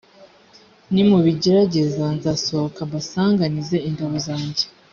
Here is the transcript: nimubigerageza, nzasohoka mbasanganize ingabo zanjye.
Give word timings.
nimubigerageza, 0.93 2.05
nzasohoka 2.17 2.79
mbasanganize 2.87 3.77
ingabo 3.87 4.15
zanjye. 4.27 4.65